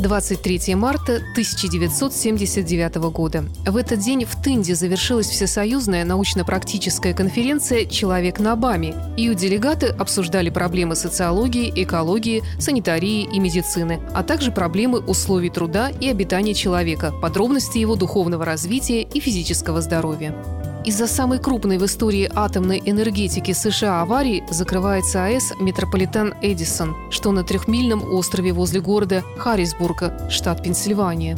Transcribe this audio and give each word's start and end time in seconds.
23 0.00 0.74
марта 0.74 1.16
1979 1.16 2.96
года. 3.12 3.44
В 3.66 3.76
этот 3.76 4.00
день 4.00 4.24
в 4.24 4.42
Тынде 4.42 4.74
завершилась 4.74 5.28
всесоюзная 5.28 6.04
научно-практическая 6.04 7.12
конференция 7.14 7.86
«Человек 7.86 8.40
на 8.40 8.56
БАМе». 8.56 8.94
Ее 9.16 9.34
делегаты 9.34 9.86
обсуждали 9.86 10.50
проблемы 10.50 10.96
социологии, 10.96 11.72
экологии, 11.74 12.42
санитарии 12.58 13.28
и 13.32 13.38
медицины, 13.38 14.00
а 14.14 14.22
также 14.22 14.50
проблемы 14.52 15.00
условий 15.00 15.50
труда 15.50 15.90
и 15.90 16.08
обитания 16.08 16.54
человека, 16.54 17.12
подробности 17.12 17.78
его 17.78 17.94
духовного 17.94 18.44
развития 18.44 19.02
и 19.02 19.20
физического 19.20 19.80
здоровья. 19.80 20.34
Из-за 20.82 21.06
самой 21.06 21.38
крупной 21.38 21.76
в 21.76 21.84
истории 21.84 22.30
атомной 22.34 22.80
энергетики 22.82 23.52
США 23.52 24.00
аварии 24.00 24.44
закрывается 24.50 25.24
АЭС 25.24 25.52
«Метрополитен 25.60 26.32
Эдисон», 26.40 26.96
что 27.10 27.32
на 27.32 27.44
трехмильном 27.44 28.02
острове 28.14 28.54
возле 28.54 28.80
города 28.80 29.22
Харрисбурга, 29.36 30.30
штат 30.30 30.62
Пенсильвания 30.62 31.36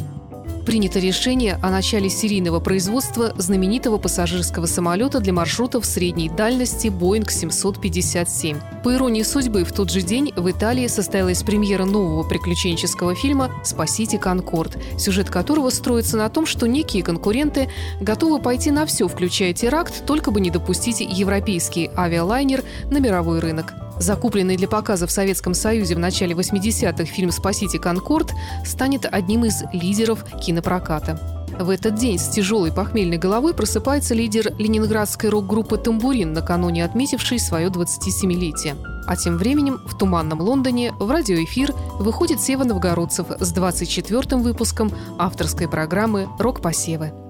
принято 0.63 0.99
решение 0.99 1.59
о 1.61 1.69
начале 1.69 2.09
серийного 2.09 2.59
производства 2.59 3.33
знаменитого 3.37 3.97
пассажирского 3.97 4.65
самолета 4.65 5.19
для 5.19 5.33
маршрутов 5.33 5.85
средней 5.85 6.29
дальности 6.29 6.87
Boeing 6.87 7.29
757. 7.29 8.57
По 8.83 8.93
иронии 8.93 9.23
судьбы, 9.23 9.63
в 9.63 9.71
тот 9.71 9.89
же 9.89 10.01
день 10.01 10.31
в 10.35 10.49
Италии 10.49 10.87
состоялась 10.87 11.43
премьера 11.43 11.85
нового 11.85 12.23
приключенческого 12.27 13.15
фильма 13.15 13.51
«Спасите 13.63 14.17
Конкорд», 14.17 14.77
сюжет 14.97 15.29
которого 15.29 15.69
строится 15.69 16.17
на 16.17 16.29
том, 16.29 16.45
что 16.45 16.67
некие 16.67 17.03
конкуренты 17.03 17.69
готовы 17.99 18.41
пойти 18.41 18.71
на 18.71 18.85
все, 18.85 19.07
включая 19.07 19.53
теракт, 19.53 20.05
только 20.05 20.31
бы 20.31 20.41
не 20.41 20.49
допустить 20.49 21.01
европейский 21.01 21.89
авиалайнер 21.95 22.63
на 22.89 22.99
мировой 22.99 23.39
рынок. 23.39 23.73
Закупленный 23.99 24.57
для 24.57 24.67
показа 24.67 25.07
в 25.07 25.11
Советском 25.11 25.53
Союзе 25.53 25.95
в 25.95 25.99
начале 25.99 26.33
80-х 26.33 27.05
фильм 27.05 27.31
«Спасите 27.31 27.79
Конкорд» 27.79 28.31
станет 28.65 29.05
одним 29.09 29.45
из 29.45 29.63
лидеров 29.71 30.23
кинопроката. 30.41 31.19
В 31.59 31.69
этот 31.69 31.95
день 31.95 32.17
с 32.17 32.29
тяжелой 32.29 32.71
похмельной 32.71 33.17
головой 33.17 33.53
просыпается 33.53 34.15
лидер 34.15 34.53
ленинградской 34.57 35.29
рок-группы 35.29 35.77
«Тамбурин», 35.77 36.33
накануне 36.33 36.83
отметивший 36.83 37.39
свое 37.39 37.67
27-летие. 37.69 38.75
А 39.05 39.15
тем 39.15 39.37
временем 39.37 39.79
в 39.85 39.97
туманном 39.97 40.41
Лондоне 40.41 40.93
в 40.93 41.11
радиоэфир 41.11 41.73
выходит 41.99 42.41
Сева 42.41 42.63
Новгородцев 42.63 43.27
с 43.39 43.53
24-м 43.53 44.41
выпуском 44.41 44.91
авторской 45.19 45.67
программы 45.67 46.27
«Рок-посевы». 46.39 47.22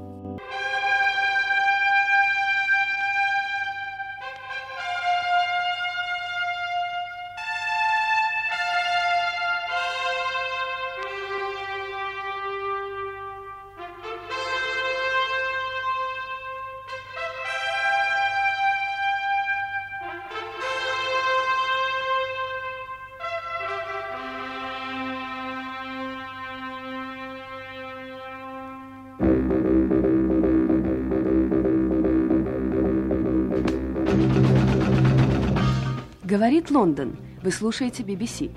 Говорит 36.34 36.72
Лондон. 36.72 37.16
Вы 37.44 37.52
слушаете 37.52 38.02
BBC. 38.02 38.52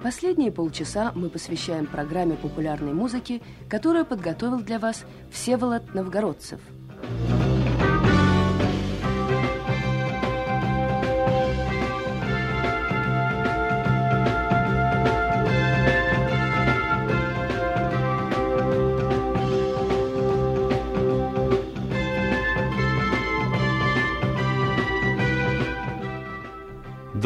Последние 0.00 0.52
полчаса 0.52 1.10
мы 1.16 1.28
посвящаем 1.28 1.86
программе 1.86 2.36
популярной 2.36 2.92
музыки, 2.92 3.42
которую 3.68 4.06
подготовил 4.06 4.60
для 4.60 4.78
вас 4.78 5.04
Всеволод 5.32 5.92
Новгородцев– 5.92 6.60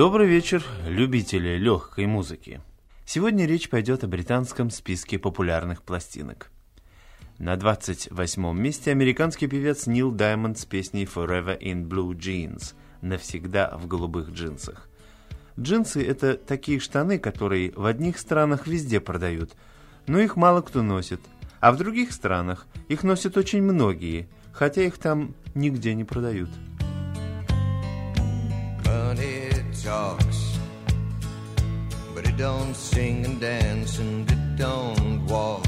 Добрый 0.00 0.26
вечер, 0.26 0.64
любители 0.86 1.58
легкой 1.58 2.06
музыки. 2.06 2.62
Сегодня 3.04 3.44
речь 3.44 3.68
пойдет 3.68 4.02
о 4.02 4.06
британском 4.06 4.70
списке 4.70 5.18
популярных 5.18 5.82
пластинок. 5.82 6.50
На 7.36 7.54
28 7.56 8.58
месте 8.58 8.92
американский 8.92 9.46
певец 9.46 9.86
Нил 9.86 10.10
Даймонд 10.10 10.58
с 10.58 10.64
песней 10.64 11.04
«Forever 11.04 11.60
in 11.60 11.86
Blue 11.86 12.16
Jeans» 12.16 12.72
«Навсегда 13.02 13.76
в 13.76 13.86
голубых 13.88 14.30
джинсах». 14.30 14.88
Джинсы– 15.58 16.02
это 16.06 16.34
такие 16.34 16.80
штаны, 16.80 17.18
которые 17.18 17.72
в 17.72 17.84
одних 17.84 18.18
странах 18.18 18.66
везде 18.66 19.00
продают, 19.00 19.52
но 20.06 20.18
их 20.18 20.34
мало 20.34 20.62
кто 20.62 20.80
носит, 20.80 21.20
а 21.60 21.72
в 21.72 21.76
других 21.76 22.12
странах 22.12 22.66
их 22.88 23.02
носят 23.02 23.36
очень 23.36 23.62
многие, 23.62 24.30
хотя 24.54 24.80
их 24.80 24.96
там 24.96 25.34
нигде 25.54 25.92
не 25.92 26.04
продают. 26.04 26.48
Talks, 29.82 30.58
but 32.14 32.26
it 32.26 32.36
don't 32.36 32.74
sing 32.74 33.24
and 33.24 33.40
dance 33.40 33.98
and 33.98 34.30
it 34.30 34.56
don't 34.56 35.24
walk. 35.26 35.64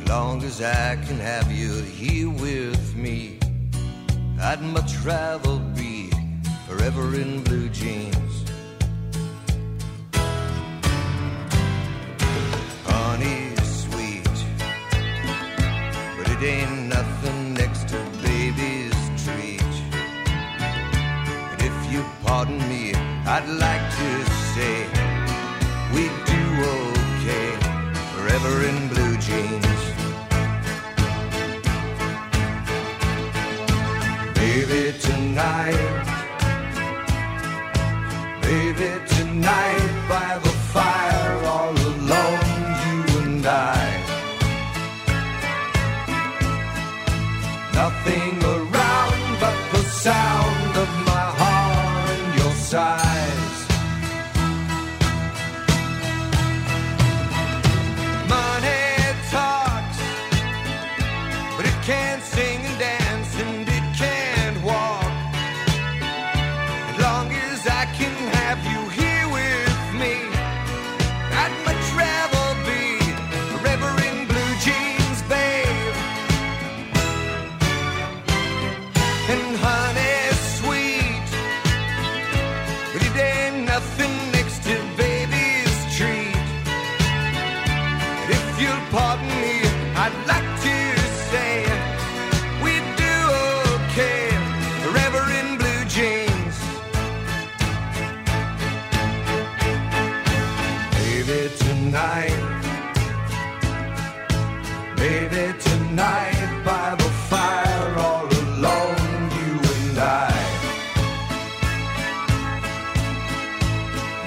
As 0.00 0.08
long 0.08 0.42
as 0.42 0.60
I 0.60 0.96
can 0.96 1.18
have 1.18 1.50
you 1.50 1.80
here 1.82 2.28
with 2.28 2.94
me, 2.94 3.38
I'd 4.40 4.60
much 4.60 4.96
rather 4.98 5.58
be 5.74 6.10
forever 6.68 7.14
in 7.14 7.42
blue 7.42 7.68
jeans. 7.70 8.44
Honey, 12.84 13.54
sweet, 13.62 14.24
but 16.18 16.28
it 16.30 16.42
ain't 16.42 16.79
pardon 22.40 22.68
me, 22.70 22.94
I'd 23.26 23.46
like 23.46 23.84
to 23.98 24.29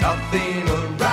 nothing 0.04 0.68
around. 0.68 1.13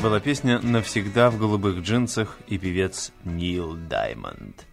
Это 0.00 0.08
была 0.08 0.20
песня 0.20 0.60
«Навсегда 0.60 1.28
в 1.28 1.36
голубых 1.36 1.80
джинсах» 1.80 2.38
и 2.46 2.56
певец 2.56 3.12
Нил 3.26 3.76
Даймонд. 3.76 4.64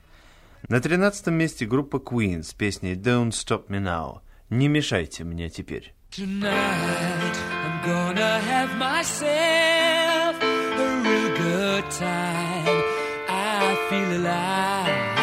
На 0.69 0.79
тринадцатом 0.79 1.33
месте 1.33 1.65
группа 1.65 1.97
Queen 1.97 2.43
с 2.43 2.53
песней 2.53 2.93
«Don't 2.93 3.31
Stop 3.31 3.67
Me 3.67 3.81
Now» 3.81 4.21
«Не 4.49 4.69
мешайте 4.69 5.25
мне 5.25 5.49
теперь». 5.49 5.93
Tonight 6.11 7.35
I'm 7.51 7.85
gonna 7.85 8.39
have 8.39 8.77
myself 8.77 10.41
a 10.41 11.01
real 11.03 11.35
good 11.35 11.83
time. 11.91 12.81
I 13.27 13.75
feel 13.89 14.21
alive. 14.21 15.16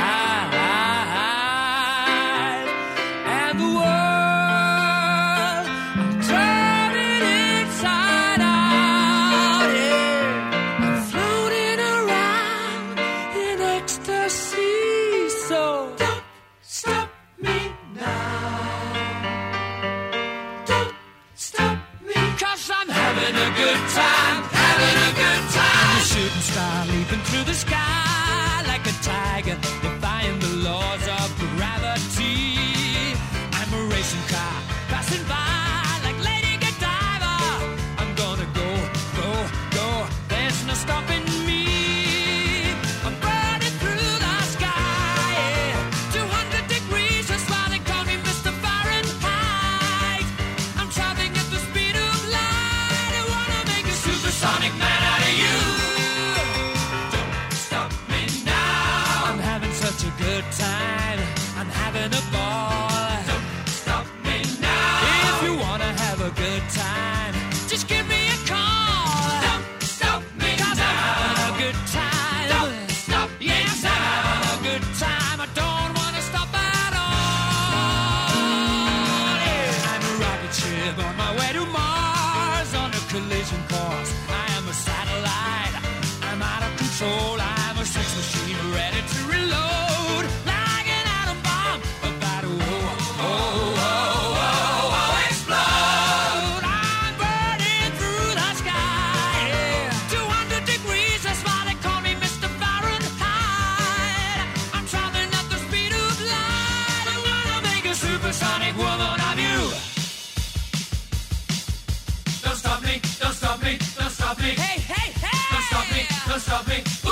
of 116.55 116.69
me. 116.69 117.04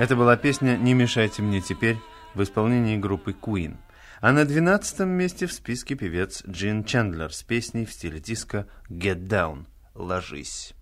Это 0.00 0.16
была 0.16 0.38
песня 0.38 0.78
«Не 0.78 0.94
мешайте 0.94 1.42
мне 1.42 1.60
теперь» 1.60 1.98
в 2.34 2.42
исполнении 2.42 2.96
группы 2.96 3.36
Queen. 3.38 3.76
А 4.22 4.32
на 4.32 4.46
двенадцатом 4.46 5.10
месте 5.10 5.46
в 5.46 5.52
списке 5.52 5.94
певец 5.94 6.42
Джин 6.48 6.84
Чендлер 6.84 7.30
с 7.34 7.42
песней 7.42 7.84
в 7.84 7.92
стиле 7.92 8.18
диска 8.18 8.66
«Get 8.88 9.28
Down»– 9.28 9.66
«Ложись». 9.94 10.72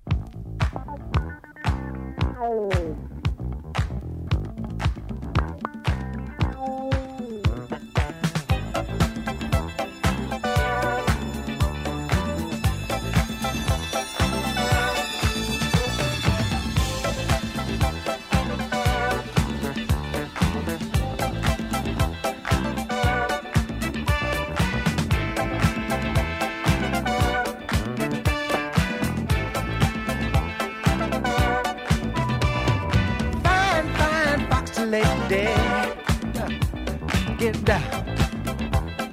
Get 37.48 37.64
down. 37.64 38.04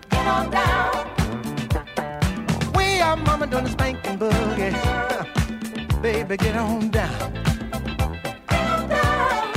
Get 0.10 0.28
on 0.28 0.52
down. 0.52 0.92
We 2.76 3.00
are 3.00 3.16
mama 3.16 3.48
doing 3.48 3.64
the 3.64 3.70
spanking 3.70 4.20
boogie. 4.20 4.76
Baby, 6.02 6.36
get 6.36 6.58
on 6.58 6.90
down. 6.90 7.34
Get 8.50 8.60
on 8.60 8.90
down. 8.90 9.54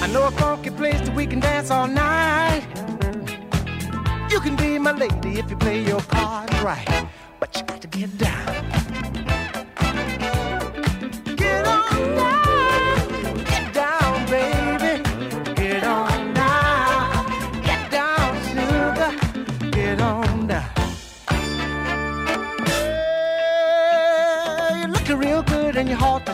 I 0.00 0.08
know 0.12 0.28
a 0.28 0.30
funky 0.30 0.70
place 0.70 1.00
that 1.00 1.12
we 1.16 1.26
can 1.26 1.40
dance 1.40 1.72
all 1.72 1.88
night. 1.88 2.62
You 4.30 4.38
can 4.38 4.54
be 4.54 4.78
my 4.78 4.92
lady 4.92 5.40
if 5.40 5.50
you 5.50 5.56
play 5.56 5.82
your 5.82 6.02
cards 6.02 6.56
right. 6.62 7.08
But 7.40 7.56
you 7.56 7.64
got 7.64 7.80
to 7.80 7.88
get 7.88 8.16
down. 8.18 8.46
Get 11.34 11.66
on 11.66 12.16
down. 12.16 12.29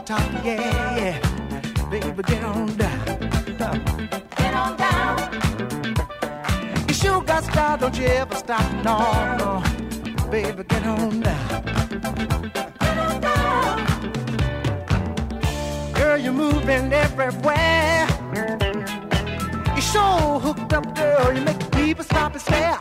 Top. 0.06 0.20
Yeah, 0.44 0.96
yeah. 0.96 1.18
Baby, 1.90 2.22
get 2.22 2.44
on 2.44 2.66
down. 2.76 3.04
Get 4.36 4.54
on 4.54 4.76
down. 4.76 5.16
You 6.86 6.94
sure 6.94 7.20
got 7.22 7.42
style, 7.42 7.76
don't 7.76 7.98
you 7.98 8.06
ever 8.06 8.36
stop. 8.36 8.64
No, 8.84 8.96
no. 9.40 9.62
Baby, 10.30 10.62
get 10.62 10.86
on 10.86 11.20
down. 11.20 11.62
Get 12.78 12.98
on 12.98 13.20
down. 13.20 13.86
Girl, 15.94 16.16
you're 16.16 16.32
moving 16.32 16.92
everywhere. 16.92 18.06
You 19.74 19.82
sure 19.82 20.38
hooked 20.38 20.72
up, 20.72 20.94
girl. 20.94 21.32
You 21.34 21.40
make 21.40 21.70
people 21.72 22.04
stop 22.04 22.32
and 22.32 22.40
stare. 22.40 22.78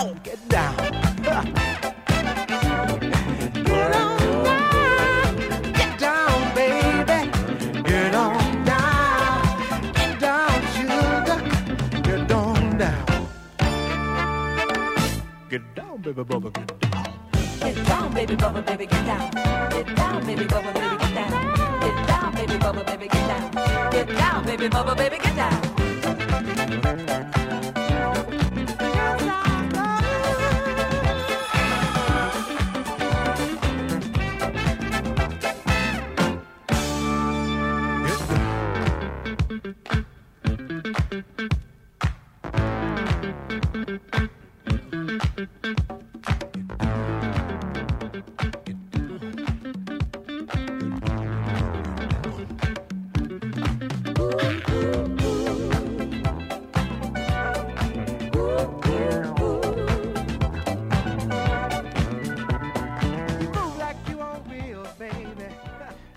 Ow, 0.00 0.14
get 0.22 0.46
down. 0.50 0.76
Get 1.22 1.72
baby, 16.06 16.22
bubba, 16.22 16.52
get 16.52 16.66
down. 16.90 17.04
Get 17.58 17.86
down, 17.86 18.14
baby 18.14 18.36
bubba, 18.36 18.64
baby, 18.64 18.86
get 18.86 19.06
down. 19.06 19.30
Get 19.70 19.96
down, 19.96 20.24
baby 20.24 20.44
bubba, 20.44 20.72
baby, 20.72 20.96
get 20.98 21.14
down. 21.14 21.80
Get 21.80 22.06
down, 22.06 22.34
baby 22.34 22.54
bubba, 22.54 22.86
baby, 22.86 23.08
get 23.08 23.28
down. 23.28 23.90
Get 23.90 24.08
down, 24.16 24.44
baby 24.44 24.68
bubba, 24.68 24.96
baby, 24.96 25.18
get 25.18 25.36
down. 25.36 25.65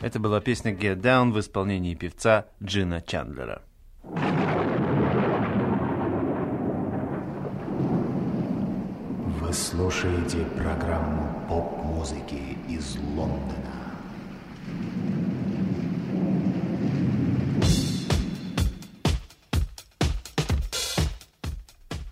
Это 0.02 0.18
была 0.18 0.40
песня 0.40 0.72
Get 0.74 1.02
Down 1.02 1.32
в 1.32 1.40
исполнении 1.40 1.94
певца 1.94 2.46
Джина 2.64 3.02
Чандлера. 3.02 3.62
Вы 9.42 9.54
слушаете 9.54 10.46
программу 10.58 11.46
поп-музыки 11.50 12.58
из 12.70 12.96
Лондона. 13.16 13.79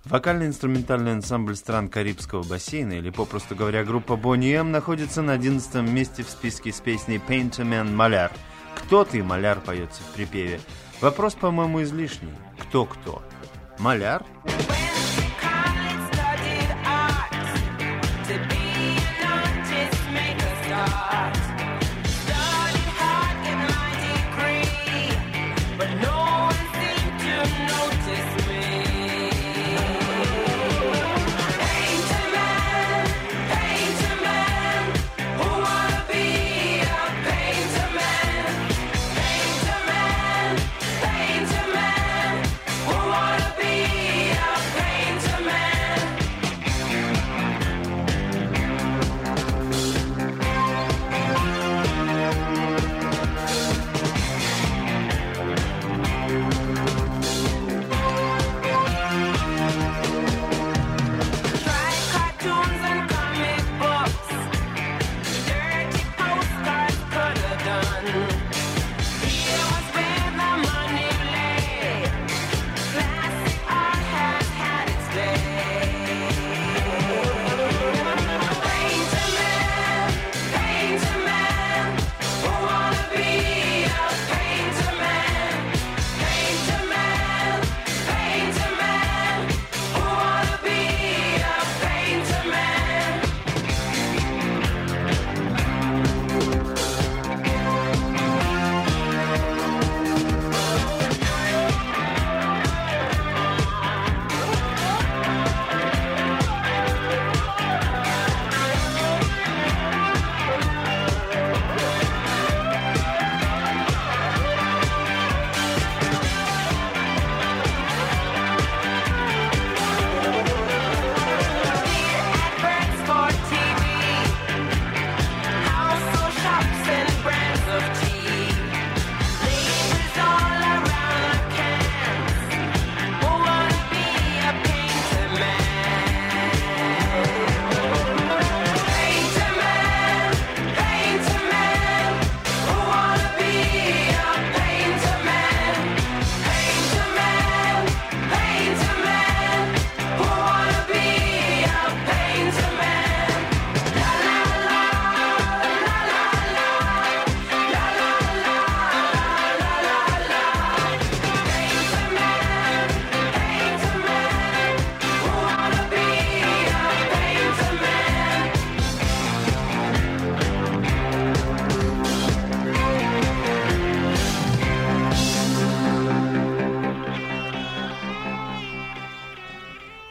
Вокально-инструментальный 0.09 1.11
ансамбль 1.11 1.55
стран 1.55 1.89
Карибского 1.89 2.41
бассейна, 2.41 2.93
или, 2.93 3.09
попросту 3.09 3.55
говоря, 3.55 3.83
группа 3.83 4.13
Boney 4.13 4.53
M, 4.53 4.71
находится 4.71 5.21
на 5.21 5.33
11 5.33 5.75
месте 5.89 6.23
в 6.23 6.29
списке 6.29 6.71
с 6.71 6.79
песней 6.79 7.17
Painterman 7.17 7.91
Маляр. 7.93 8.31
«Кто 8.75 9.03
ты, 9.03 9.21
маляр» 9.21 9.59
поется 9.59 10.01
в 10.03 10.13
припеве. 10.13 10.61
Вопрос, 11.01 11.35
по-моему, 11.35 11.83
излишний. 11.83 12.33
Кто-кто? 12.57 13.21
Маляр? 13.79 14.23
На 14.45 14.86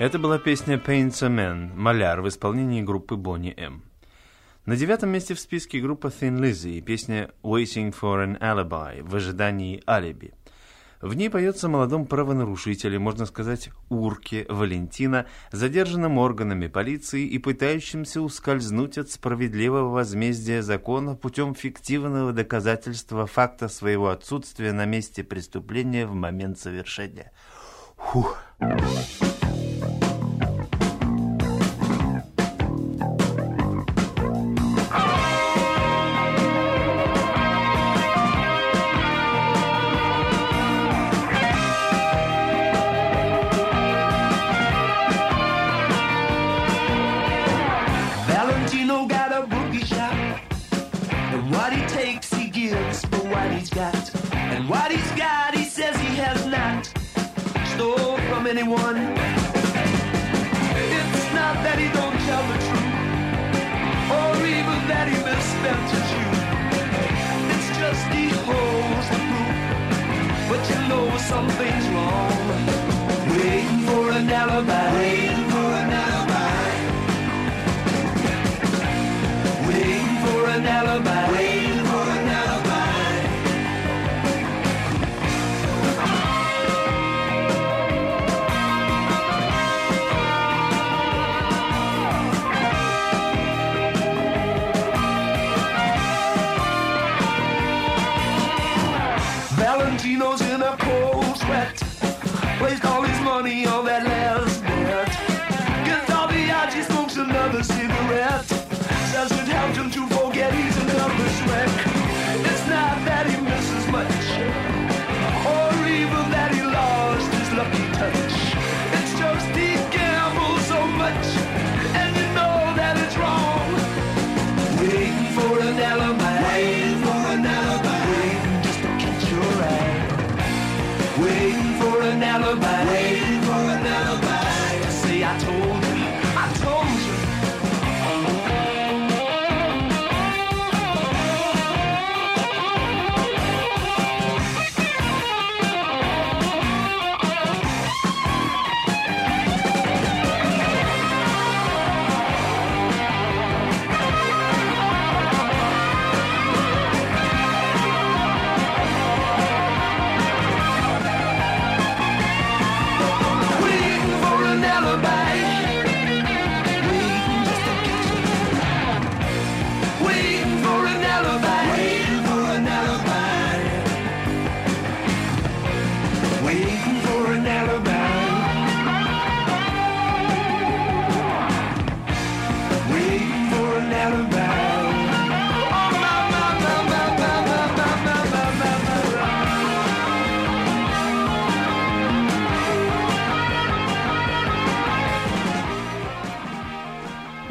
Это 0.07 0.21
была 0.21 0.39
песня 0.39 0.77
«Paints 0.77 1.21
a 1.25 1.29
Man» 1.29 1.75
«Маляр» 1.75 2.21
в 2.21 2.29
исполнении 2.29 2.81
группы 2.81 3.17
Бонни 3.17 3.53
М. 3.57 3.83
На 4.65 4.77
девятом 4.77 5.09
месте 5.09 5.35
в 5.35 5.41
списке 5.41 5.81
группа 5.81 6.07
Thin 6.07 6.39
Lizzy 6.39 6.79
и 6.79 6.81
песня 6.81 7.31
«Waiting 7.43 7.93
for 7.93 8.25
an 8.25 8.39
Alibi» 8.39 9.03
в 9.03 9.17
ожидании 9.17 9.83
алиби. 9.85 10.33
В 11.01 11.15
ней 11.15 11.29
поется 11.29 11.69
молодом 11.69 12.07
правонарушителе, 12.07 13.01
можно 13.01 13.27
сказать, 13.27 13.71
урке 13.89 14.47
Валентина, 14.49 15.27
задержанном 15.51 16.19
органами 16.19 16.69
полиции 16.69 17.27
и 17.27 17.39
пытающимся 17.39 18.23
ускользнуть 18.23 18.99
от 18.99 19.11
справедливого 19.11 19.89
возмездия 19.89 20.63
закона 20.63 21.17
путем 21.17 21.53
фиктивного 21.57 22.33
доказательства 22.33 23.27
факта 23.27 23.67
своего 23.67 24.11
отсутствия 24.11 24.73
на 24.73 24.85
месте 24.85 25.25
преступления 25.25 26.07
в 26.07 26.15
момент 26.15 26.61
совершения. 26.61 27.33
Фух. 27.97 28.39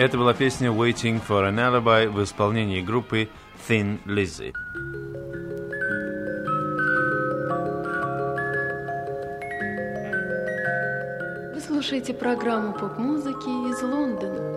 Это 0.06 0.20
была 0.20 0.36
песня 0.36 0.68
«Waiting 0.70 1.20
for 1.28 1.50
an 1.50 1.56
Alibi» 1.56 2.08
в 2.08 2.24
исполнении 2.24 2.80
группы 2.80 3.28
Thin 3.68 3.98
Lizzy. 4.06 4.54
Вы 11.56 11.60
слушаете 11.60 12.14
программу 12.14 12.74
поп-музыки 12.74 13.50
из 13.72 13.82
Лондона. 13.82 14.55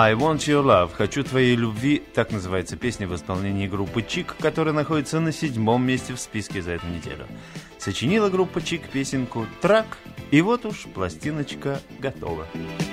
I 0.00 0.14
Want 0.14 0.36
Your 0.46 0.62
Love, 0.62 0.92
Хочу 0.94 1.24
Твоей 1.24 1.56
Любви, 1.56 2.00
так 2.14 2.30
называется 2.30 2.76
песня 2.76 3.08
в 3.08 3.16
исполнении 3.16 3.66
группы 3.66 4.00
Чик, 4.00 4.36
которая 4.38 4.72
находится 4.72 5.18
на 5.18 5.32
седьмом 5.32 5.84
месте 5.84 6.14
в 6.14 6.20
списке 6.20 6.62
за 6.62 6.70
эту 6.70 6.86
неделю. 6.86 7.26
Сочинила 7.78 8.28
группа 8.30 8.62
Чик 8.62 8.88
песенку 8.90 9.48
«Трак», 9.60 9.98
и 10.30 10.40
вот 10.40 10.66
уж 10.66 10.84
пластиночка 10.94 11.80
готова. 11.98 12.46
Готова. 12.54 12.87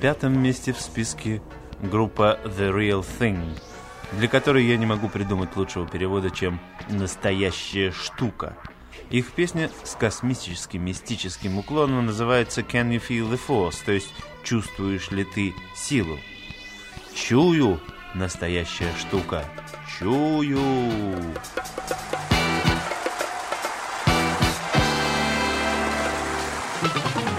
Пятом 0.00 0.42
месте 0.42 0.72
в 0.72 0.80
списке 0.80 1.42
группа 1.82 2.38
The 2.44 2.72
Real 2.72 3.04
Thing, 3.18 3.58
для 4.12 4.28
которой 4.28 4.64
я 4.64 4.78
не 4.78 4.86
могу 4.86 5.08
придумать 5.08 5.54
лучшего 5.56 5.86
перевода, 5.86 6.30
чем 6.30 6.58
«настоящая 6.88 7.90
штука». 7.90 8.56
Их 9.10 9.32
песня 9.32 9.70
с 9.84 9.94
космическим 9.96 10.84
мистическим 10.84 11.58
уклоном 11.58 12.06
называется 12.06 12.62
«Can 12.62 12.90
you 12.90 13.02
feel 13.06 13.30
the 13.30 13.40
force?», 13.46 13.76
то 13.84 13.92
есть 13.92 14.12
«Чувствуешь 14.42 15.10
ли 15.10 15.24
ты 15.24 15.54
силу?» 15.76 16.18
Чую, 17.14 17.78
настоящая 18.14 18.92
штука. 18.98 19.44
Чую. 19.98 20.58
Can 26.82 27.29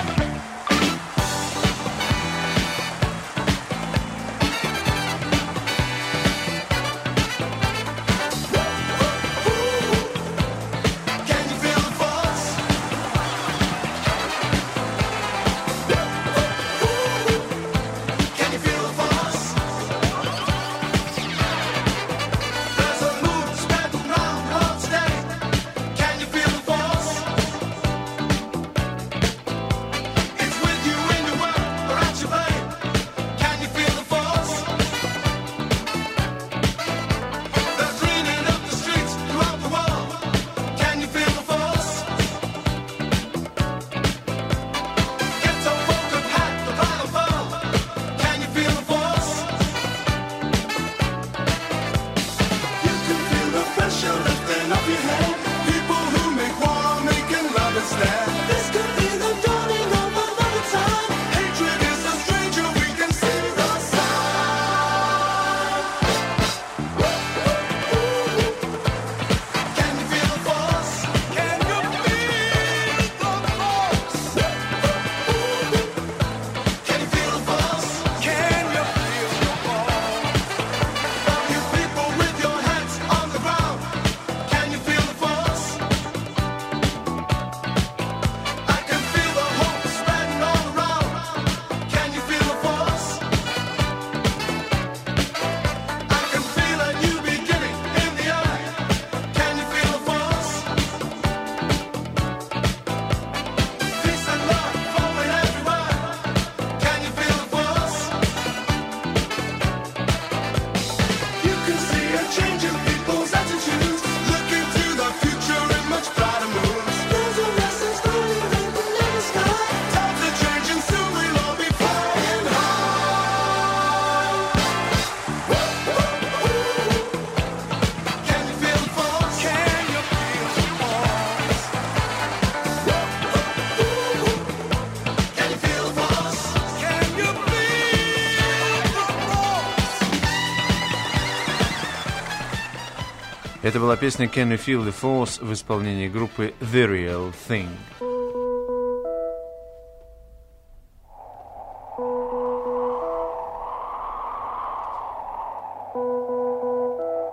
Это 143.71 143.79
была 143.79 143.95
песня 143.95 144.25
Can 144.25 144.51
You 144.51 144.57
Feel 144.57 144.85
the 144.85 144.93
Force 144.93 145.41
в 145.41 145.53
исполнении 145.53 146.09
группы 146.09 146.53
The 146.59 146.89
Real 146.89 147.33
Thing. 147.47 147.69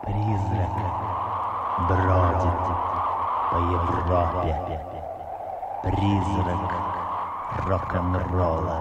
Призрак 0.05 0.77
бродит 1.89 2.61
по 3.51 3.57
Европе. 3.75 4.55
Призрак 5.83 6.71
рок-н-ролла. 7.67 8.79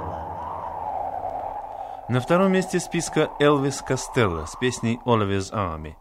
На 2.08 2.22
втором 2.22 2.52
месте 2.52 2.80
списка 2.80 3.32
Элвис 3.39 3.82
Костелло 3.82 4.46
с 4.46 4.56
песней 4.58 5.00
Oliver's 5.06 5.52
Army. 5.52 5.96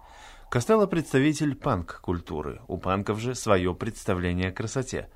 Костелло– 0.48 0.86
представитель 0.88 1.56
панк-культуры. 1.56 2.60
У 2.68 2.78
панков 2.78 3.18
же 3.18 3.34
свое 3.34 3.74
представление 3.74 4.50
о 4.50 4.52
красоте. 4.52 5.10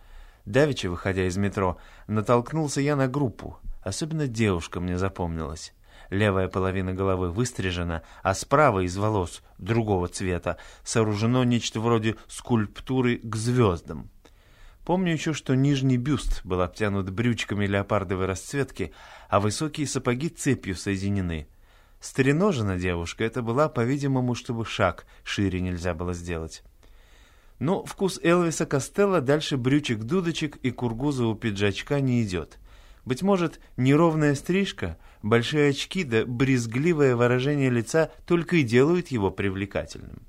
Давеча, 0.44 0.90
выходя 0.90 1.24
из 1.28 1.36
метро, 1.36 1.78
натолкнулся 2.08 2.80
я 2.80 2.96
на 2.96 3.06
группу. 3.06 3.60
Особенно 3.80 4.26
девушка 4.26 4.80
мне 4.80 4.98
запомнилась. 4.98 5.72
Левая 6.10 6.48
половина 6.48 6.92
головы 6.94 7.30
выстрижена, 7.30 8.02
а 8.24 8.34
справа 8.34 8.80
из 8.80 8.96
волос 8.96 9.42
другого 9.58 10.08
цвета 10.08 10.56
сооружено 10.82 11.44
нечто 11.44 11.78
вроде 11.78 12.16
скульптуры 12.26 13.18
к 13.18 13.36
звездам. 13.36 14.10
Помню 14.84 15.12
еще, 15.12 15.32
что 15.32 15.54
нижний 15.54 15.96
бюст 15.96 16.44
был 16.44 16.60
обтянут 16.60 17.10
брючками 17.10 17.66
леопардовой 17.66 18.26
расцветки, 18.26 18.92
а 19.28 19.38
высокие 19.38 19.86
сапоги 19.86 20.28
цепью 20.28 20.74
соединены. 20.74 21.46
Стреножена 22.00 22.78
девушка 22.78 23.24
это 23.24 23.42
была, 23.42 23.68
по-видимому, 23.68 24.34
чтобы 24.34 24.64
шаг 24.64 25.06
шире 25.22 25.60
нельзя 25.60 25.94
было 25.94 26.14
сделать. 26.14 26.62
Но 27.58 27.84
вкус 27.84 28.18
Элвиса 28.22 28.64
Костелло 28.64 29.20
дальше 29.20 29.58
брючек-дудочек 29.58 30.56
и 30.62 30.70
кургуза 30.70 31.26
у 31.26 31.34
пиджачка 31.34 32.00
не 32.00 32.22
идет. 32.22 32.58
Быть 33.04 33.22
может, 33.22 33.60
неровная 33.76 34.34
стрижка, 34.34 34.96
большие 35.22 35.70
очки 35.70 36.04
да 36.04 36.24
брезгливое 36.24 37.16
выражение 37.16 37.68
лица 37.68 38.10
только 38.26 38.56
и 38.56 38.62
делают 38.62 39.08
его 39.08 39.30
привлекательным. 39.30 40.22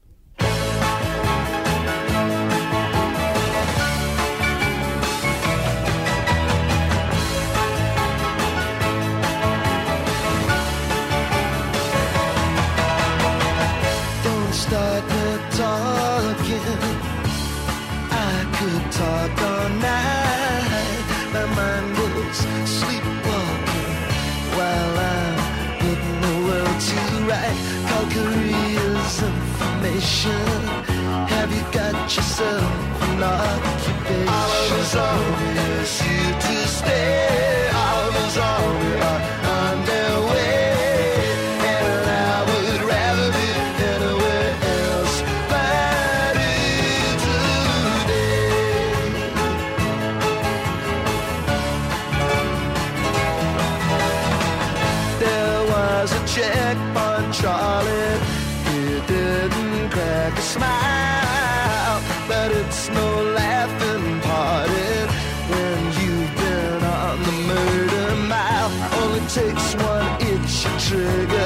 show. 34.91 35.20
one 69.83 70.17
if 70.21 70.49
she 70.49 70.69
trigger 70.89 71.40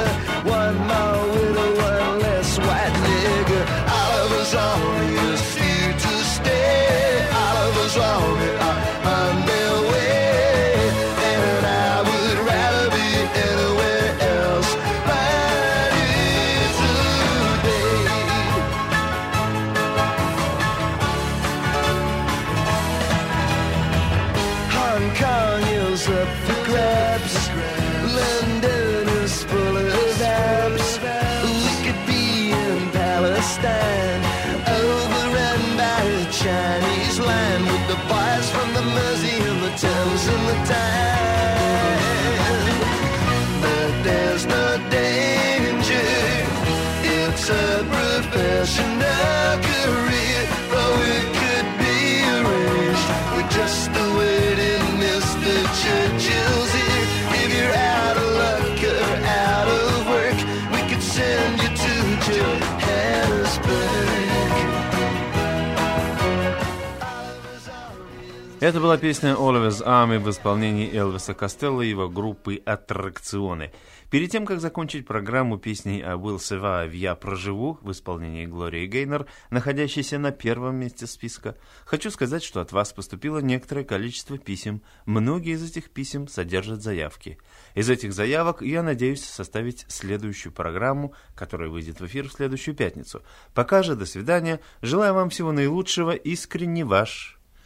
Это 68.66 68.80
была 68.80 68.98
песня 68.98 69.34
«Always 69.34 69.86
Army» 69.86 70.18
в 70.18 70.28
исполнении 70.28 70.92
Элвиса 70.92 71.36
Костелло 71.36 71.84
и 71.84 71.90
его 71.90 72.10
группы 72.10 72.64
«Аттракционы». 72.66 73.72
Перед 74.10 74.32
тем, 74.32 74.48
как 74.48 74.60
закончить 74.60 75.06
программу 75.06 75.60
песней 75.60 76.02
о 76.02 76.14
Will 76.16 76.38
Survive 76.38 76.96
«Я 76.96 77.14
проживу» 77.14 77.78
в 77.84 77.92
исполнении 77.92 78.48
Глории 78.48 78.88
Гейнер, 78.88 79.28
находящейся 79.52 80.18
на 80.18 80.32
первом 80.32 80.78
месте 80.78 81.06
списка, 81.06 81.56
хочу 81.86 82.10
сказать, 82.10 82.42
что 82.42 82.60
от 82.60 82.72
вас 82.72 82.92
поступило 82.92 83.38
некоторое 83.38 83.84
количество 83.84 84.40
писем. 84.40 84.82
Многие 85.06 85.54
из 85.54 85.64
этих 85.64 85.92
писем 85.92 86.28
содержат 86.28 86.82
заявки. 86.82 87.38
Из 87.76 87.88
этих 87.88 88.14
заявок 88.14 88.64
я 88.64 88.82
надеюсь 88.82 89.24
составить 89.24 89.86
следующую 89.90 90.52
программу, 90.52 91.14
которая 91.36 91.70
выйдет 91.70 92.00
в 92.00 92.08
эфир 92.08 92.30
в 92.30 92.34
следующую 92.34 92.74
пятницу. 92.74 93.22
Пока 93.54 93.84
же, 93.84 93.96
до 93.96 94.08
свидания. 94.08 94.60
Желаю 94.82 95.14
вам 95.14 95.30
всего 95.30 95.52
наилучшего. 95.52 96.16
Искренне 96.16 96.84
ваш 96.84 97.35